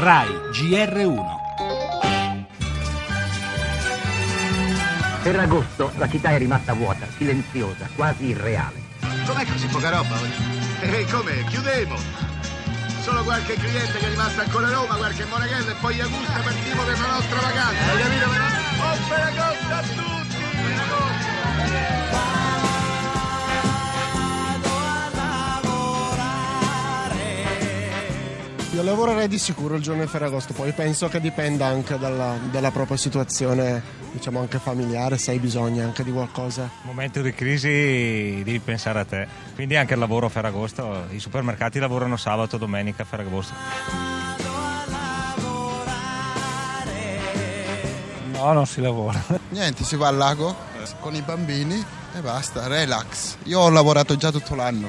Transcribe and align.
RAI 0.00 0.28
GR1 0.50 1.24
Ferragosto 5.20 5.92
la 5.98 6.08
città 6.08 6.30
è 6.30 6.38
rimasta 6.38 6.72
vuota, 6.72 7.06
silenziosa, 7.18 7.86
quasi 7.94 8.28
irreale. 8.28 8.80
Com'è 9.26 9.44
così 9.44 9.66
poca 9.66 9.90
roba 9.90 10.18
oggi? 10.18 10.58
E 10.88 11.04
come? 11.10 11.44
Chiudemo! 11.44 11.96
Solo 13.02 13.22
qualche 13.24 13.56
cliente 13.56 13.98
che 13.98 14.06
è 14.06 14.08
rimasto 14.08 14.40
ancora 14.40 14.68
a 14.68 14.72
Roma, 14.72 14.94
qualche 14.94 15.26
monaghello 15.26 15.70
e 15.70 15.74
poi 15.82 16.00
Augusta 16.00 16.40
partiamo 16.40 16.82
per 16.82 16.98
la 16.98 17.06
nostra 17.06 17.40
vacanza. 17.40 17.90
Hai 17.90 18.02
capito? 18.02 18.26
Buon 18.78 18.96
Ferragosto 19.06 19.74
a 19.74 19.80
tutti! 19.82 20.19
Io 28.72 28.84
lavorerei 28.84 29.26
di 29.26 29.36
sicuro 29.36 29.74
il 29.74 29.82
giorno 29.82 30.02
di 30.02 30.08
Ferragosto, 30.08 30.52
poi 30.52 30.70
penso 30.70 31.08
che 31.08 31.20
dipenda 31.20 31.66
anche 31.66 31.98
dalla, 31.98 32.36
dalla 32.52 32.70
propria 32.70 32.96
situazione, 32.96 33.82
diciamo 34.12 34.38
anche 34.38 34.60
familiare, 34.60 35.18
se 35.18 35.32
hai 35.32 35.40
bisogno 35.40 35.82
anche 35.82 36.04
di 36.04 36.12
qualcosa. 36.12 36.70
momento 36.82 37.20
di 37.20 37.34
crisi 37.34 37.68
devi 37.68 38.60
pensare 38.60 39.00
a 39.00 39.04
te. 39.04 39.26
Quindi 39.56 39.74
anche 39.74 39.94
il 39.94 39.98
lavoro 39.98 40.26
a 40.26 40.28
Ferragosto, 40.28 41.06
i 41.10 41.18
supermercati 41.18 41.80
lavorano 41.80 42.16
sabato, 42.16 42.58
domenica, 42.58 43.02
Ferragosto. 43.02 43.54
No, 48.30 48.52
non 48.52 48.66
si 48.66 48.80
lavora. 48.80 49.20
Niente, 49.50 49.82
si 49.82 49.96
va 49.96 50.06
al 50.06 50.16
lago 50.16 50.54
con 51.00 51.16
i 51.16 51.22
bambini 51.22 51.84
e 52.14 52.20
basta, 52.20 52.68
relax. 52.68 53.34
Io 53.46 53.58
ho 53.58 53.68
lavorato 53.68 54.16
già 54.16 54.30
tutto 54.30 54.54
l'anno, 54.54 54.88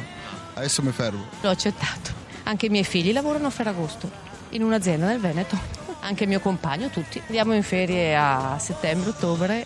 adesso 0.54 0.84
mi 0.84 0.92
fermo. 0.92 1.26
L'ho 1.42 1.50
accettato. 1.50 2.21
Anche 2.44 2.66
i 2.66 2.70
miei 2.70 2.84
figli 2.84 3.14
lavorano 3.14 3.48
a 3.48 3.50
Ferragosto 3.50 4.10
in 4.50 4.64
un'azienda 4.64 5.08
nel 5.08 5.20
Veneto. 5.20 5.58
Anche 6.02 6.24
il 6.24 6.30
mio 6.30 6.40
compagno, 6.40 6.90
tutti. 6.90 7.22
Andiamo 7.26 7.54
in 7.54 7.64
ferie 7.64 8.16
a 8.16 8.58
settembre-ottobre. 8.60 9.66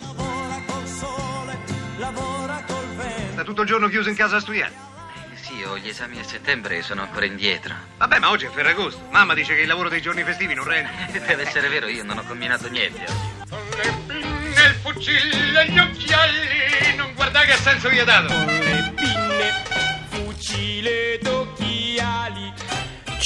Sta 3.32 3.42
tutto 3.42 3.62
il 3.62 3.66
giorno 3.66 3.88
chiuso 3.88 4.08
in 4.08 4.16
casa 4.16 4.36
a 4.36 4.40
studiare. 4.40 4.84
Sì, 5.34 5.62
ho 5.62 5.78
gli 5.78 5.88
esami 5.88 6.18
a 6.18 6.24
settembre 6.24 6.78
e 6.78 6.82
sono 6.82 7.02
ancora 7.02 7.24
indietro. 7.24 7.74
Vabbè, 7.98 8.18
ma 8.18 8.30
oggi 8.30 8.46
è 8.46 8.50
Ferragosto. 8.50 9.00
Mamma 9.10 9.34
dice 9.34 9.54
che 9.54 9.62
il 9.62 9.68
lavoro 9.68 9.88
dei 9.88 10.02
giorni 10.02 10.22
festivi 10.24 10.54
non 10.54 10.64
rende. 10.64 10.90
Deve 11.26 11.42
essere 11.42 11.68
vero, 11.68 11.86
io 11.86 12.04
non 12.04 12.18
ho 12.18 12.24
combinato 12.24 12.68
niente 12.68 13.04
oggi. 13.04 13.36
Nel 14.06 14.74
fucile 14.82 15.62
e 15.62 15.70
gli 15.70 15.78
occhiali, 15.78 16.96
non 16.96 17.12
guardare 17.14 17.46
che 17.46 17.56
senso 17.56 17.88
vi 17.88 17.98
ha 18.00 18.04
dato. 18.04 18.34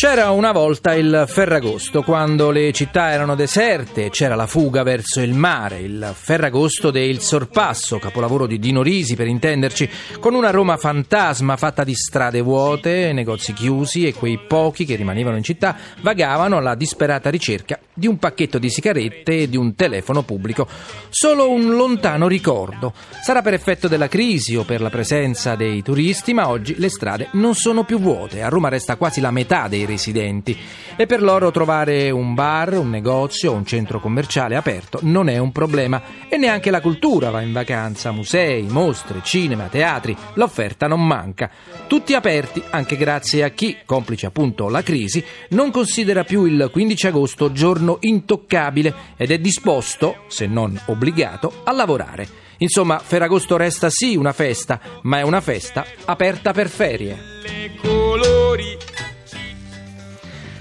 C'era 0.00 0.30
una 0.30 0.52
volta 0.52 0.94
il 0.94 1.24
Ferragosto, 1.26 2.02
quando 2.02 2.50
le 2.50 2.72
città 2.72 3.10
erano 3.10 3.34
deserte, 3.34 4.08
c'era 4.08 4.34
la 4.34 4.46
fuga 4.46 4.82
verso 4.82 5.20
il 5.20 5.34
mare, 5.34 5.80
il 5.80 6.12
Ferragosto 6.14 6.90
del 6.90 7.20
Sorpasso, 7.20 7.98
capolavoro 7.98 8.46
di 8.46 8.58
Dino 8.58 8.80
Risi 8.80 9.14
per 9.14 9.26
intenderci, 9.26 9.90
con 10.18 10.32
una 10.32 10.48
Roma 10.48 10.78
fantasma 10.78 11.58
fatta 11.58 11.84
di 11.84 11.94
strade 11.94 12.40
vuote, 12.40 13.12
negozi 13.12 13.52
chiusi 13.52 14.06
e 14.06 14.14
quei 14.14 14.38
pochi 14.38 14.86
che 14.86 14.94
rimanevano 14.94 15.36
in 15.36 15.42
città 15.42 15.76
vagavano 16.00 16.56
alla 16.56 16.74
disperata 16.74 17.28
ricerca 17.28 17.78
di 18.00 18.06
un 18.06 18.16
pacchetto 18.16 18.58
di 18.58 18.70
sigarette 18.70 19.42
e 19.42 19.48
di 19.48 19.58
un 19.58 19.74
telefono 19.74 20.22
pubblico. 20.22 20.66
Solo 21.10 21.50
un 21.50 21.74
lontano 21.74 22.28
ricordo. 22.28 22.94
Sarà 23.22 23.42
per 23.42 23.52
effetto 23.52 23.88
della 23.88 24.08
crisi 24.08 24.56
o 24.56 24.64
per 24.64 24.80
la 24.80 24.88
presenza 24.88 25.54
dei 25.54 25.82
turisti, 25.82 26.32
ma 26.32 26.48
oggi 26.48 26.76
le 26.78 26.88
strade 26.88 27.28
non 27.32 27.54
sono 27.54 27.84
più 27.84 28.00
vuote. 28.00 28.42
A 28.42 28.48
Roma 28.48 28.70
resta 28.70 28.96
quasi 28.96 29.20
la 29.20 29.30
metà 29.30 29.68
dei 29.68 29.84
residenti 29.84 30.56
e 30.96 31.04
per 31.04 31.22
loro 31.22 31.50
trovare 31.50 32.10
un 32.10 32.32
bar, 32.32 32.72
un 32.78 32.88
negozio 32.88 33.52
o 33.52 33.54
un 33.54 33.66
centro 33.66 34.00
commerciale 34.00 34.56
aperto 34.56 34.98
non 35.02 35.28
è 35.28 35.36
un 35.36 35.52
problema 35.52 36.02
e 36.28 36.38
neanche 36.38 36.70
la 36.70 36.80
cultura 36.80 37.28
va 37.28 37.42
in 37.42 37.52
vacanza, 37.52 38.12
musei, 38.12 38.62
mostre, 38.62 39.20
cinema, 39.22 39.66
teatri, 39.66 40.16
l'offerta 40.34 40.86
non 40.86 41.06
manca. 41.06 41.50
Tutti 41.86 42.14
aperti 42.14 42.62
anche 42.70 42.96
grazie 42.96 43.44
a 43.44 43.50
chi, 43.50 43.76
complice 43.84 44.26
appunto 44.26 44.68
la 44.68 44.82
crisi, 44.82 45.22
non 45.50 45.70
considera 45.70 46.24
più 46.24 46.44
il 46.44 46.70
15 46.72 47.06
agosto 47.08 47.52
giorno 47.52 47.89
intoccabile 48.00 48.94
ed 49.16 49.30
è 49.30 49.38
disposto, 49.38 50.24
se 50.28 50.46
non 50.46 50.78
obbligato, 50.86 51.62
a 51.64 51.72
lavorare. 51.72 52.28
Insomma, 52.58 52.98
Ferragosto 52.98 53.56
resta 53.56 53.88
sì 53.90 54.16
una 54.16 54.32
festa, 54.32 54.80
ma 55.02 55.18
è 55.18 55.22
una 55.22 55.40
festa 55.40 55.84
aperta 56.04 56.52
per 56.52 56.68
ferie. 56.68 57.39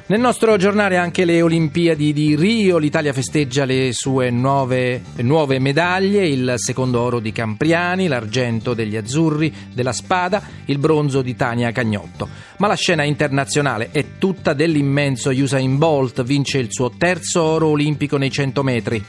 Nel 0.10 0.22
nostro 0.22 0.58
giornale 0.58 0.98
anche 0.98 1.24
le 1.24 1.40
Olimpiadi 1.44 2.14
di 2.14 2.36
Rio, 2.36 2.80
l'Italia 2.80 3.14
festeggia 3.14 3.64
le 3.64 3.92
sue 3.94 4.32
nuove, 4.32 5.04
nuove, 5.18 5.60
medaglie, 5.60 6.28
il 6.28 6.54
secondo 6.56 7.00
oro 7.00 7.20
di 7.20 7.32
Campriani, 7.32 8.08
l'argento 8.08 8.74
degli 8.74 8.96
azzurri, 8.96 9.54
della 9.72 9.94
spada, 9.94 10.42
il 10.66 10.80
bronzo 10.80 11.22
di 11.22 11.36
Tania 11.36 11.72
Cagnotto. 11.72 12.28
Ma 12.58 12.66
la 12.66 12.76
scena 12.76 13.04
internazionale 13.04 13.90
è 13.92 14.18
tutta 14.18 14.54
dell'immenso 14.54 15.30
Usain 15.30 15.78
Bolt, 15.78 16.24
vince 16.24 16.58
il 16.58 16.70
suo 16.72 16.90
terzo 16.90 17.44
oro 17.44 17.68
olimpico 17.68 18.18
nei 18.18 18.32
100 18.32 18.64
metri. 18.64 19.06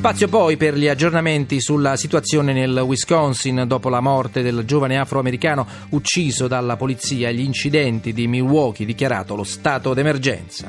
Spazio 0.00 0.28
poi 0.28 0.56
per 0.56 0.78
gli 0.78 0.88
aggiornamenti 0.88 1.60
sulla 1.60 1.94
situazione 1.94 2.54
nel 2.54 2.74
Wisconsin 2.78 3.64
dopo 3.66 3.90
la 3.90 4.00
morte 4.00 4.40
del 4.40 4.62
giovane 4.64 4.98
afroamericano 4.98 5.66
ucciso 5.90 6.48
dalla 6.48 6.78
polizia 6.78 7.28
e 7.28 7.34
gli 7.34 7.42
incidenti 7.42 8.14
di 8.14 8.26
Milwaukee 8.26 8.86
dichiarato 8.86 9.36
lo 9.36 9.44
stato 9.44 9.92
d'emergenza. 9.92 10.68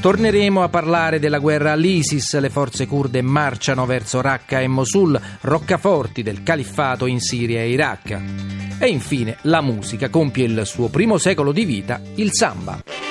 Torneremo 0.00 0.64
a 0.64 0.68
parlare 0.68 1.20
della 1.20 1.38
guerra 1.38 1.70
all'ISIS, 1.70 2.36
le 2.40 2.50
forze 2.50 2.88
kurde 2.88 3.22
marciano 3.22 3.86
verso 3.86 4.20
Raqqa 4.20 4.58
e 4.58 4.66
Mosul, 4.66 5.20
roccaforti 5.42 6.24
del 6.24 6.42
califfato 6.42 7.06
in 7.06 7.20
Siria 7.20 7.60
e 7.60 7.70
Iraq. 7.70 8.20
E 8.80 8.88
infine 8.88 9.36
la 9.42 9.60
musica 9.60 10.08
compie 10.08 10.46
il 10.46 10.62
suo 10.64 10.88
primo 10.88 11.16
secolo 11.16 11.52
di 11.52 11.64
vita, 11.64 12.00
il 12.16 12.30
samba. 12.32 13.07